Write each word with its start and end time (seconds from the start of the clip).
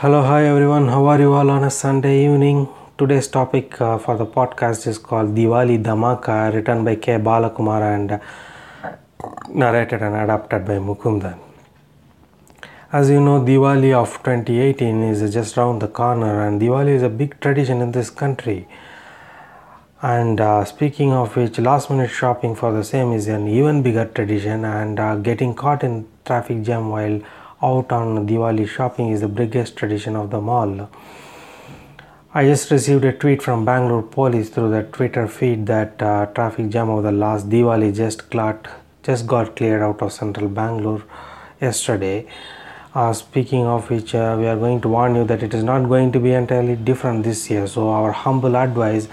Hello, 0.00 0.22
hi 0.22 0.44
everyone. 0.44 0.88
How 0.88 1.06
are 1.06 1.18
you 1.18 1.32
all 1.32 1.48
on 1.48 1.64
a 1.64 1.70
Sunday 1.70 2.26
evening? 2.26 2.68
Today's 2.98 3.28
topic 3.28 3.80
uh, 3.80 3.96
for 3.96 4.18
the 4.18 4.26
podcast 4.26 4.86
is 4.86 4.98
called 4.98 5.34
Diwali 5.34 5.82
Dhamaka, 5.82 6.52
written 6.52 6.84
by 6.84 6.96
K. 6.96 7.12
Balakumar 7.12 7.80
and 7.94 8.12
uh, 8.12 8.18
narrated 9.48 10.02
and 10.02 10.14
adapted 10.16 10.66
by 10.66 10.74
Mukundan. 10.74 11.38
As 12.92 13.08
you 13.08 13.22
know, 13.22 13.40
Diwali 13.40 13.94
of 13.94 14.12
2018 14.22 15.02
is 15.02 15.32
just 15.32 15.56
around 15.56 15.78
the 15.78 15.88
corner, 15.88 16.46
and 16.46 16.60
Diwali 16.60 16.90
is 16.90 17.02
a 17.02 17.08
big 17.08 17.40
tradition 17.40 17.80
in 17.80 17.92
this 17.92 18.10
country. 18.10 18.68
And 20.02 20.38
uh, 20.42 20.66
speaking 20.66 21.14
of 21.14 21.34
which, 21.36 21.58
last 21.58 21.88
minute 21.88 22.10
shopping 22.10 22.54
for 22.54 22.70
the 22.70 22.84
same 22.84 23.14
is 23.14 23.28
an 23.28 23.48
even 23.48 23.80
bigger 23.82 24.04
tradition, 24.04 24.66
and 24.66 25.00
uh, 25.00 25.16
getting 25.16 25.54
caught 25.54 25.82
in 25.82 26.06
traffic 26.26 26.64
jam 26.64 26.90
while 26.90 27.18
out 27.62 27.90
on 27.92 28.26
Diwali 28.26 28.68
shopping 28.68 29.10
is 29.10 29.20
the 29.20 29.28
biggest 29.28 29.76
tradition 29.76 30.16
of 30.16 30.30
them 30.30 30.48
all. 30.48 30.90
I 32.34 32.44
just 32.44 32.70
received 32.70 33.04
a 33.04 33.12
tweet 33.12 33.42
from 33.42 33.64
Bangalore 33.64 34.02
police 34.02 34.50
through 34.50 34.70
the 34.70 34.82
Twitter 34.82 35.26
feed 35.26 35.66
that 35.66 36.02
uh, 36.02 36.26
traffic 36.26 36.68
jam 36.68 36.90
of 36.90 37.02
the 37.02 37.12
last 37.12 37.48
Diwali 37.48 37.96
just 37.96 38.28
got 38.28 38.68
just 39.02 39.26
got 39.26 39.56
cleared 39.56 39.82
out 39.82 40.02
of 40.02 40.12
central 40.12 40.48
Bangalore 40.48 41.02
yesterday. 41.60 42.26
Uh, 42.94 43.12
speaking 43.12 43.64
of 43.64 43.88
which, 43.88 44.14
uh, 44.14 44.36
we 44.38 44.46
are 44.46 44.56
going 44.56 44.80
to 44.80 44.88
warn 44.88 45.14
you 45.14 45.24
that 45.24 45.42
it 45.42 45.54
is 45.54 45.62
not 45.62 45.88
going 45.88 46.10
to 46.12 46.18
be 46.18 46.32
entirely 46.32 46.76
different 46.76 47.24
this 47.24 47.48
year. 47.48 47.66
So 47.66 47.88
our 47.88 48.10
humble 48.10 48.56
advice 48.56 49.06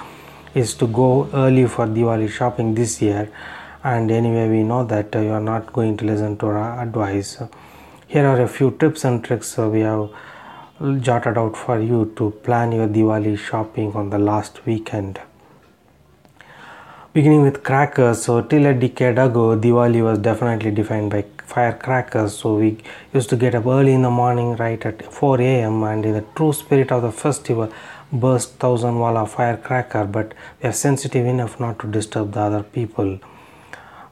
is 0.53 0.73
to 0.75 0.87
go 0.87 1.29
early 1.33 1.67
for 1.67 1.85
Diwali 1.85 2.29
shopping 2.29 2.73
this 2.75 3.01
year. 3.01 3.29
And 3.83 4.09
anyway, 4.09 4.49
we 4.49 4.63
know 4.63 4.83
that 4.85 5.15
uh, 5.15 5.19
you 5.19 5.31
are 5.31 5.41
not 5.41 5.71
going 5.73 5.97
to 5.97 6.05
listen 6.05 6.37
to 6.37 6.47
our 6.47 6.81
advice. 6.81 7.41
Here 8.13 8.27
are 8.27 8.41
a 8.41 8.47
few 8.47 8.69
tips 8.81 9.05
and 9.05 9.23
tricks 9.23 9.57
we 9.57 9.79
have 9.79 10.11
jotted 11.01 11.35
out 11.35 11.57
for 11.57 11.79
you 11.79 12.13
to 12.15 12.29
plan 12.43 12.71
your 12.71 12.87
Diwali 12.87 13.35
shopping 13.35 13.93
on 13.93 14.11
the 14.11 14.19
last 14.19 14.67
weekend. 14.67 15.19
Beginning 17.11 17.41
with 17.41 17.63
crackers, 17.63 18.21
so 18.21 18.43
till 18.43 18.67
a 18.67 18.73
decade 18.75 19.17
ago, 19.17 19.57
Diwali 19.57 20.03
was 20.03 20.19
definitely 20.19 20.69
defined 20.69 21.09
by 21.09 21.25
firecrackers. 21.43 22.37
So 22.37 22.57
we 22.57 22.77
used 23.15 23.31
to 23.31 23.35
get 23.35 23.55
up 23.55 23.65
early 23.65 23.93
in 23.93 24.03
the 24.03 24.11
morning, 24.11 24.57
right 24.57 24.85
at 24.85 25.11
4 25.11 25.41
a.m., 25.41 25.81
and 25.81 26.05
in 26.05 26.13
the 26.13 26.25
true 26.35 26.53
spirit 26.53 26.91
of 26.91 27.01
the 27.01 27.11
festival, 27.11 27.73
burst 28.11 28.59
thousand 28.59 28.99
walla 28.99 29.25
firecracker. 29.25 30.05
But 30.05 30.35
we 30.61 30.69
are 30.69 30.71
sensitive 30.71 31.25
enough 31.25 31.59
not 31.59 31.79
to 31.79 31.87
disturb 31.87 32.33
the 32.33 32.41
other 32.41 32.61
people 32.61 33.19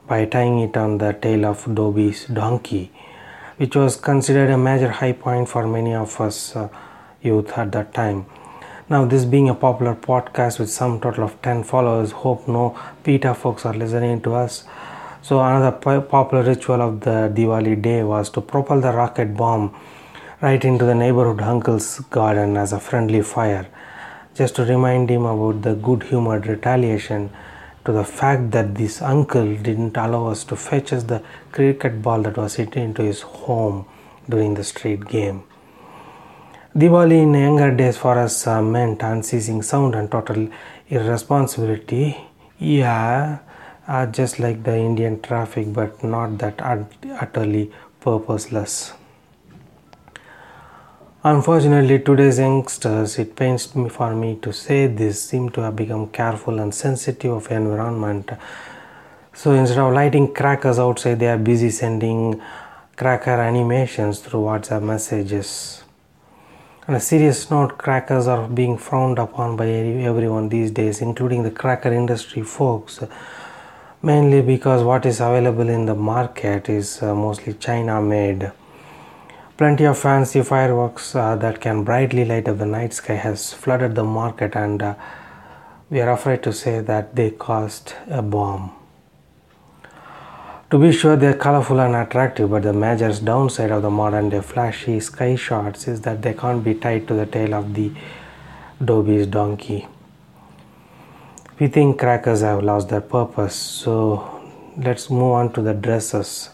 by 0.07 0.25
tying 0.25 0.57
it 0.61 0.75
on 0.75 0.97
the 0.97 1.13
tail 1.13 1.45
of 1.45 1.65
dhobi's 1.65 2.25
donkey, 2.25 2.91
which 3.61 3.75
was 3.75 3.95
considered 3.95 4.49
a 4.49 4.57
major 4.57 4.89
high 4.89 5.11
point 5.11 5.47
for 5.47 5.67
many 5.67 5.93
of 5.93 6.19
us 6.19 6.55
uh, 6.55 6.67
youth 7.21 7.55
at 7.59 7.71
that 7.71 7.93
time. 7.93 8.25
Now, 8.89 9.05
this 9.05 9.23
being 9.23 9.49
a 9.49 9.53
popular 9.53 9.93
podcast 9.93 10.57
with 10.57 10.71
some 10.71 10.99
total 10.99 11.25
of 11.25 11.39
10 11.43 11.63
followers, 11.65 12.11
hope 12.11 12.47
no 12.47 12.75
PETA 13.03 13.35
folks 13.35 13.63
are 13.63 13.75
listening 13.75 14.19
to 14.21 14.33
us. 14.33 14.63
So, 15.21 15.39
another 15.41 15.77
po- 15.77 16.01
popular 16.01 16.43
ritual 16.43 16.81
of 16.81 17.01
the 17.01 17.31
Diwali 17.35 17.79
day 17.79 18.01
was 18.01 18.31
to 18.31 18.41
propel 18.41 18.81
the 18.81 18.93
rocket 18.93 19.37
bomb 19.37 19.75
right 20.41 20.65
into 20.65 20.83
the 20.85 20.95
neighborhood 20.95 21.41
uncle's 21.41 21.99
garden 22.09 22.57
as 22.57 22.73
a 22.73 22.79
friendly 22.79 23.21
fire, 23.21 23.67
just 24.33 24.55
to 24.55 24.65
remind 24.65 25.11
him 25.11 25.25
about 25.25 25.61
the 25.61 25.75
good 25.75 26.01
humored 26.01 26.47
retaliation 26.47 27.29
to 27.85 27.91
the 27.91 28.03
fact 28.03 28.51
that 28.51 28.75
this 28.75 29.01
uncle 29.01 29.55
didn't 29.55 29.97
allow 29.97 30.27
us 30.27 30.43
to 30.43 30.55
fetch 30.55 30.93
us 30.93 31.03
the 31.03 31.23
cricket 31.51 32.01
ball 32.01 32.21
that 32.21 32.37
was 32.37 32.55
hit 32.55 32.75
into 32.75 33.01
his 33.03 33.21
home 33.21 33.85
during 34.29 34.53
the 34.53 34.63
street 34.63 35.05
game. 35.07 35.43
Diwali 36.75 37.23
in 37.23 37.33
younger 37.33 37.75
days 37.75 37.97
for 37.97 38.17
us 38.17 38.47
uh, 38.47 38.61
meant 38.61 39.01
unceasing 39.03 39.61
sound 39.61 39.93
and 39.93 40.09
total 40.09 40.47
irresponsibility. 40.87 42.17
Yeah, 42.59 43.39
uh, 43.87 44.05
just 44.05 44.39
like 44.39 44.63
the 44.63 44.77
Indian 44.77 45.21
traffic, 45.21 45.73
but 45.73 46.01
not 46.03 46.37
that 46.37 46.61
ut- 46.61 46.93
utterly 47.19 47.71
purposeless. 47.99 48.93
Unfortunately, 51.23 51.99
today's 51.99 52.39
youngsters, 52.39 53.19
it 53.19 53.35
pains 53.35 53.75
me 53.75 53.89
for 53.89 54.15
me 54.15 54.39
to 54.41 54.51
say 54.51 54.87
this, 54.87 55.21
seem 55.21 55.51
to 55.51 55.61
have 55.61 55.75
become 55.75 56.07
careful 56.07 56.57
and 56.57 56.73
sensitive 56.73 57.31
of 57.31 57.51
environment. 57.51 58.31
So 59.31 59.51
instead 59.51 59.77
of 59.77 59.93
lighting 59.93 60.33
crackers 60.33 60.79
outside, 60.79 61.19
they 61.19 61.27
are 61.27 61.37
busy 61.37 61.69
sending 61.69 62.41
cracker 62.95 63.39
animations 63.39 64.19
through 64.19 64.39
WhatsApp 64.39 64.81
messages. 64.81 65.83
On 66.87 66.95
a 66.95 66.99
serious 66.99 67.51
note, 67.51 67.77
crackers 67.77 68.25
are 68.25 68.47
being 68.47 68.79
frowned 68.79 69.19
upon 69.19 69.55
by 69.55 69.67
everyone 69.67 70.49
these 70.49 70.71
days, 70.71 71.01
including 71.01 71.43
the 71.43 71.51
cracker 71.51 71.93
industry 71.93 72.41
folks, 72.41 72.99
mainly 74.01 74.41
because 74.41 74.81
what 74.81 75.05
is 75.05 75.19
available 75.19 75.69
in 75.69 75.85
the 75.85 75.93
market 75.93 76.67
is 76.67 77.03
uh, 77.03 77.13
mostly 77.13 77.53
China 77.53 78.01
made. 78.01 78.51
Plenty 79.61 79.83
of 79.83 79.95
fancy 79.95 80.41
fireworks 80.41 81.13
uh, 81.13 81.35
that 81.35 81.61
can 81.61 81.83
brightly 81.83 82.25
light 82.25 82.47
up 82.47 82.57
the 82.57 82.65
night 82.65 82.93
sky 82.93 83.13
has 83.13 83.53
flooded 83.53 83.93
the 83.93 84.03
market, 84.03 84.55
and 84.55 84.81
uh, 84.81 84.95
we 85.91 86.01
are 86.01 86.11
afraid 86.11 86.41
to 86.41 86.51
say 86.51 86.79
that 86.79 87.15
they 87.15 87.29
cost 87.29 87.93
a 88.07 88.23
bomb. 88.23 88.71
To 90.71 90.79
be 90.79 90.91
sure, 90.91 91.15
they 91.15 91.27
are 91.27 91.35
colorful 91.35 91.79
and 91.79 91.93
attractive, 91.95 92.49
but 92.49 92.63
the 92.63 92.73
major 92.73 93.13
downside 93.13 93.69
of 93.69 93.83
the 93.83 93.91
modern 93.91 94.29
day 94.29 94.41
flashy 94.41 94.99
sky 94.99 95.35
shots 95.35 95.87
is 95.87 96.01
that 96.01 96.23
they 96.23 96.33
can't 96.33 96.63
be 96.63 96.73
tied 96.73 97.07
to 97.09 97.13
the 97.13 97.27
tail 97.27 97.53
of 97.53 97.75
the 97.75 97.91
dhobi's 98.83 99.27
donkey. 99.27 99.87
We 101.59 101.67
think 101.67 101.99
crackers 101.99 102.41
have 102.41 102.63
lost 102.63 102.89
their 102.89 103.01
purpose, 103.01 103.53
so 103.53 104.41
let's 104.75 105.11
move 105.11 105.33
on 105.33 105.53
to 105.53 105.61
the 105.61 105.75
dresses. 105.75 106.49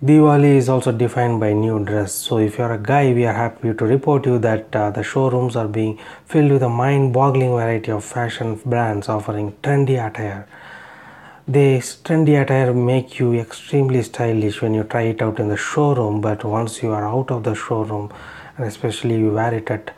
Diwali 0.00 0.54
is 0.54 0.68
also 0.68 0.92
defined 0.92 1.40
by 1.40 1.52
new 1.52 1.84
dress. 1.84 2.12
So 2.12 2.38
if 2.38 2.56
you're 2.56 2.72
a 2.72 2.78
guy, 2.78 3.12
we 3.12 3.26
are 3.26 3.32
happy 3.32 3.74
to 3.74 3.84
report 3.84 4.26
you 4.26 4.38
that 4.38 4.76
uh, 4.76 4.90
the 4.90 5.02
showrooms 5.02 5.56
are 5.56 5.66
being 5.66 5.98
filled 6.24 6.52
with 6.52 6.62
a 6.62 6.68
mind-boggling 6.68 7.50
variety 7.50 7.90
of 7.90 8.04
fashion 8.04 8.60
brands 8.64 9.08
offering 9.08 9.54
trendy 9.60 9.98
attire. 9.98 10.46
This 11.48 11.96
trendy 11.96 12.40
attire 12.40 12.72
make 12.72 13.18
you 13.18 13.32
extremely 13.32 14.02
stylish 14.04 14.62
when 14.62 14.72
you 14.72 14.84
try 14.84 15.02
it 15.02 15.20
out 15.20 15.40
in 15.40 15.48
the 15.48 15.56
showroom, 15.56 16.20
but 16.20 16.44
once 16.44 16.80
you 16.80 16.92
are 16.92 17.08
out 17.08 17.32
of 17.32 17.42
the 17.42 17.56
showroom, 17.56 18.12
and 18.56 18.66
especially 18.66 19.18
you 19.18 19.32
wear 19.32 19.52
it 19.52 19.68
at 19.68 19.92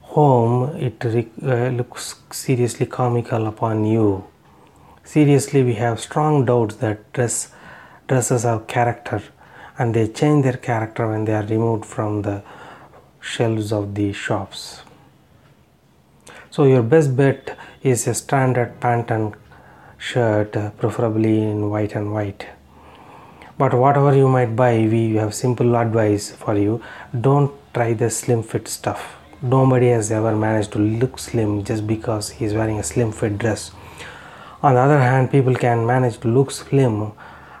home, 0.00 0.74
it 0.76 1.04
uh, 1.04 1.68
looks 1.68 2.14
seriously 2.30 2.86
comical 2.86 3.46
upon 3.46 3.84
you. 3.84 4.24
Seriously, 5.04 5.62
we 5.62 5.74
have 5.74 6.00
strong 6.00 6.46
doubts 6.46 6.76
that 6.76 7.12
dress 7.12 7.52
dresses 8.06 8.42
have 8.44 8.66
character 8.66 9.22
and 9.78 9.94
they 9.94 10.08
change 10.08 10.44
their 10.44 10.56
character 10.56 11.08
when 11.08 11.24
they 11.24 11.34
are 11.34 11.46
removed 11.46 11.84
from 11.84 12.22
the 12.22 12.42
shelves 13.20 13.72
of 13.72 13.94
the 13.94 14.12
shops. 14.12 14.82
So, 16.50 16.64
your 16.64 16.82
best 16.82 17.16
bet 17.16 17.58
is 17.82 18.06
a 18.06 18.14
standard 18.14 18.80
pant 18.80 19.10
and 19.10 19.34
shirt, 19.98 20.52
preferably 20.78 21.42
in 21.42 21.68
white 21.70 21.94
and 21.94 22.12
white. 22.12 22.46
But 23.58 23.74
whatever 23.74 24.14
you 24.14 24.28
might 24.28 24.54
buy, 24.54 24.86
we 24.90 25.14
have 25.14 25.34
simple 25.34 25.76
advice 25.76 26.30
for 26.30 26.56
you. 26.56 26.82
Don't 27.18 27.52
try 27.74 27.92
the 27.94 28.10
slim 28.10 28.42
fit 28.42 28.68
stuff. 28.68 29.16
Nobody 29.42 29.88
has 29.88 30.10
ever 30.10 30.34
managed 30.34 30.72
to 30.72 30.78
look 30.78 31.18
slim 31.18 31.64
just 31.64 31.86
because 31.86 32.30
he 32.30 32.44
is 32.44 32.54
wearing 32.54 32.78
a 32.78 32.82
slim 32.82 33.12
fit 33.12 33.38
dress. 33.38 33.70
On 34.62 34.74
the 34.74 34.80
other 34.80 34.98
hand, 34.98 35.30
people 35.30 35.54
can 35.54 35.86
manage 35.86 36.18
to 36.20 36.28
look 36.28 36.50
slim 36.50 37.12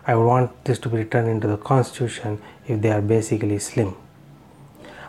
I 0.08 0.14
would 0.14 0.24
want 0.24 0.64
this 0.64 0.78
to 0.80 0.88
be 0.88 0.98
written 0.98 1.26
into 1.26 1.48
the 1.48 1.56
constitution 1.56 2.40
if 2.68 2.80
they 2.80 2.92
are 2.92 3.02
basically 3.02 3.58
slim. 3.58 3.96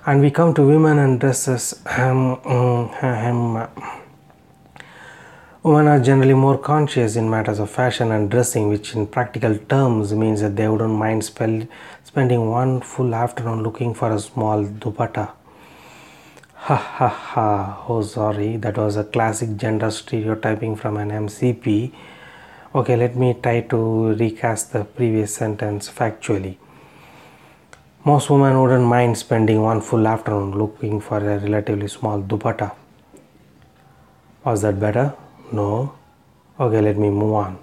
And 0.08 0.22
we 0.22 0.32
come 0.32 0.56
to 0.56 0.66
women 0.66 0.98
and 0.98 1.20
dresses. 1.20 1.80
Mm, 1.86 3.70
women 5.62 5.88
are 5.88 6.00
generally 6.00 6.34
more 6.34 6.58
conscious 6.58 7.16
in 7.16 7.30
matters 7.30 7.60
of 7.60 7.70
fashion 7.70 8.12
and 8.12 8.32
dressing, 8.32 8.70
which 8.70 8.96
in 8.96 9.06
practical 9.06 9.56
terms 9.70 10.14
means 10.14 10.42
that 10.42 10.56
they 10.56 10.68
wouldn't 10.68 10.96
mind 10.96 11.24
spell, 11.26 11.68
spending 12.04 12.50
one 12.50 12.82
full 12.82 13.14
afternoon 13.14 13.62
looking 13.62 13.94
for 13.94 14.12
a 14.12 14.20
small 14.20 14.66
dupatta. 14.66 15.30
Ha 16.56 16.76
ha 16.76 17.08
ha, 17.08 17.86
oh 17.88 18.02
sorry, 18.02 18.58
that 18.58 18.78
was 18.78 18.98
a 18.98 19.04
classic 19.04 19.58
gender 19.58 19.92
stereotyping 19.92 20.76
from 20.76 20.98
an 20.98 21.12
MCP. 21.12 21.92
Okay, 22.76 22.98
let 22.98 23.16
me 23.16 23.34
try 23.34 23.62
to 23.62 24.14
recast 24.16 24.74
the 24.74 24.84
previous 24.84 25.34
sentence 25.34 25.90
factually. 25.90 26.58
Most 28.04 28.30
women 28.30 28.62
wouldn't 28.62 28.84
mind 28.84 29.18
spending 29.18 29.62
one 29.62 29.80
full 29.80 30.06
afternoon 30.06 30.52
looking 30.52 31.00
for 31.00 31.18
a 31.18 31.40
relatively 31.40 31.88
small 31.88 32.22
dupatta. 32.22 32.76
Was 34.44 34.64
that 34.64 34.82
better? 34.82 35.14
No. 35.54 35.96
Okay, 36.60 36.82
let 36.82 36.98
me 36.98 37.10
move 37.10 37.36
on. 37.36 37.58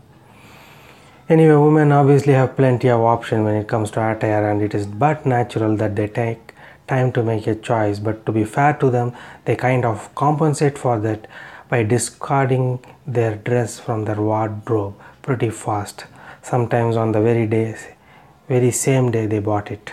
Anyway, 1.29 1.55
women 1.55 1.93
obviously 1.93 2.33
have 2.33 2.57
plenty 2.57 2.89
of 2.89 3.01
option 3.01 3.45
when 3.45 3.57
it 3.57 3.69
comes 3.69 3.91
to 3.91 4.11
attire, 4.11 4.51
and 4.51 4.63
it 4.63 4.75
is 4.75 4.87
but 4.87 5.27
natural 5.27 5.77
that 5.77 5.97
they 5.97 6.09
take 6.09 6.55
time 6.87 7.13
to 7.13 7.23
make 7.23 7.47
a 7.47 7.55
choice. 7.55 7.99
But 7.99 8.25
to 8.25 8.33
be 8.33 8.45
fair 8.45 8.73
to 8.81 8.89
them, 8.89 9.13
they 9.45 9.55
kind 9.55 9.85
of 9.85 10.15
compensate 10.15 10.79
for 10.79 10.99
that 11.01 11.27
by 11.69 11.83
discarding 11.83 12.81
their 13.07 13.37
dress 13.37 13.79
from 13.79 14.05
their 14.05 14.21
wardrobe 14.21 14.95
pretty 15.23 15.51
fast. 15.51 16.05
Sometimes 16.43 16.97
on 16.97 17.13
the 17.13 17.21
very 17.21 17.47
day, 17.47 17.77
very 18.49 18.71
same 18.71 19.11
day 19.11 19.27
they 19.27 19.39
bought 19.39 19.71
it. 19.71 19.93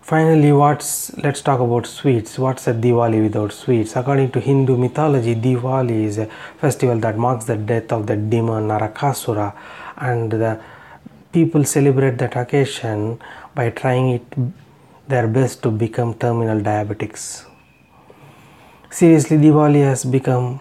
Finally, 0.00 0.50
what's 0.50 1.16
let's 1.18 1.40
talk 1.40 1.60
about 1.60 1.86
sweets. 1.86 2.36
What's 2.36 2.66
a 2.66 2.74
Diwali 2.74 3.22
without 3.22 3.52
sweets? 3.52 3.94
According 3.94 4.32
to 4.32 4.40
Hindu 4.40 4.76
mythology, 4.76 5.36
Diwali 5.36 6.04
is 6.04 6.18
a 6.18 6.26
festival 6.58 6.98
that 6.98 7.16
marks 7.16 7.44
the 7.44 7.56
death 7.56 7.92
of 7.92 8.08
the 8.08 8.16
demon 8.16 8.66
Narakasura, 8.68 9.54
and 9.98 10.32
the 10.32 10.60
people 11.32 11.62
celebrate 11.64 12.18
that 12.18 12.34
occasion 12.36 13.20
by 13.54 13.70
trying 13.70 14.10
it 14.10 14.24
their 15.06 15.28
best 15.28 15.62
to 15.62 15.70
become 15.70 16.14
terminal 16.14 16.60
diabetics. 16.60 17.49
Seriously, 18.92 19.36
Diwali 19.36 19.84
has 19.84 20.04
become 20.04 20.60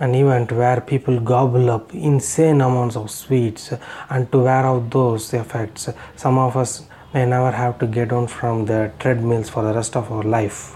an 0.00 0.14
event 0.14 0.50
where 0.50 0.80
people 0.80 1.20
gobble 1.20 1.70
up 1.70 1.94
insane 1.94 2.62
amounts 2.62 2.96
of 2.96 3.10
sweets, 3.10 3.70
and 4.08 4.32
to 4.32 4.38
wear 4.38 4.64
out 4.64 4.90
those 4.90 5.34
effects, 5.34 5.90
some 6.16 6.38
of 6.38 6.56
us 6.56 6.86
may 7.12 7.26
never 7.26 7.50
have 7.50 7.78
to 7.80 7.86
get 7.86 8.12
on 8.12 8.26
from 8.28 8.64
the 8.64 8.90
treadmills 8.98 9.50
for 9.50 9.62
the 9.62 9.74
rest 9.74 9.94
of 9.94 10.10
our 10.10 10.22
life. 10.22 10.74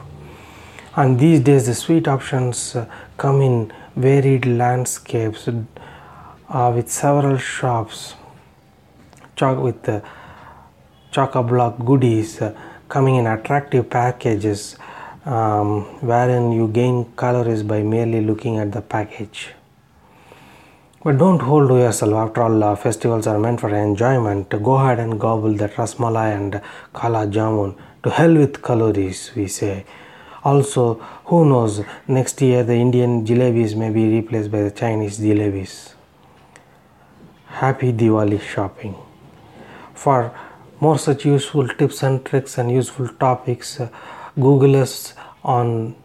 And 0.94 1.18
these 1.18 1.40
days, 1.40 1.66
the 1.66 1.74
sweet 1.74 2.06
options 2.06 2.76
uh, 2.76 2.86
come 3.16 3.40
in 3.40 3.72
varied 3.96 4.44
landscapes 4.44 5.48
uh, 5.48 6.72
with 6.74 6.90
several 6.90 7.38
shops 7.38 8.14
chock 9.36 9.58
with 9.58 9.82
the 9.84 10.02
chock 11.12 11.32
block 11.46 11.78
goodies 11.84 12.42
uh, 12.42 12.54
coming 12.88 13.14
in 13.16 13.26
attractive 13.26 13.88
packages 13.88 14.76
um, 15.28 15.82
wherein 16.00 16.52
you 16.52 16.68
gain 16.68 17.04
calories 17.16 17.62
by 17.62 17.82
merely 17.82 18.22
looking 18.22 18.58
at 18.58 18.72
the 18.72 18.80
package. 18.80 19.48
But 21.04 21.18
don't 21.18 21.40
hold 21.40 21.70
yourself. 21.70 22.14
After 22.14 22.42
all, 22.42 22.64
uh, 22.64 22.74
festivals 22.74 23.26
are 23.26 23.38
meant 23.38 23.60
for 23.60 23.74
enjoyment. 23.74 24.48
Go 24.48 24.74
ahead 24.74 24.98
and 24.98 25.20
gobble 25.20 25.52
that 25.54 25.74
rasmalai 25.74 26.34
and 26.34 26.60
kala 26.94 27.26
jamun. 27.26 27.76
To 28.04 28.10
hell 28.10 28.34
with 28.34 28.62
calories, 28.62 29.30
we 29.36 29.48
say. 29.48 29.84
Also, 30.44 30.94
who 31.26 31.44
knows, 31.44 31.82
next 32.06 32.40
year 32.40 32.64
the 32.64 32.74
Indian 32.74 33.26
jalebis 33.26 33.76
may 33.76 33.90
be 33.90 34.08
replaced 34.08 34.50
by 34.50 34.62
the 34.62 34.70
Chinese 34.70 35.18
jalebis. 35.18 35.92
Happy 37.46 37.92
Diwali 37.92 38.40
shopping. 38.40 38.94
For 39.94 40.32
more 40.80 40.98
such 40.98 41.26
useful 41.26 41.68
tips 41.68 42.02
and 42.02 42.24
tricks 42.24 42.56
and 42.56 42.70
useful 42.70 43.08
topics, 43.08 43.80
uh, 43.80 43.88
Google 44.40 44.76
us 44.76 45.14
on 45.42 45.96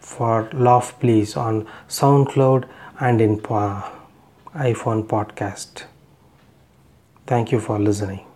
for 0.00 0.48
Love 0.52 0.98
Please 1.00 1.36
on 1.36 1.66
SoundCloud 1.88 2.68
and 2.98 3.20
in 3.20 3.38
iPhone 3.38 5.06
podcast. 5.06 5.84
Thank 7.26 7.52
you 7.52 7.60
for 7.60 7.78
listening. 7.78 8.29